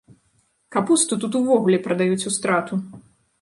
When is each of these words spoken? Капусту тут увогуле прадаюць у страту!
Капусту 0.75 1.19
тут 1.25 1.37
увогуле 1.41 1.77
прадаюць 1.89 2.27
у 2.33 2.35
страту! 2.39 2.81